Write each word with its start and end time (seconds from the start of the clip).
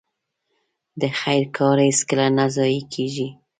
د 1.01 1.03
خير 1.19 1.43
کار 1.57 1.77
هيڅکله 1.87 2.25
نه 2.37 2.45
ضايع 2.55 2.81
کېږي. 2.93 3.27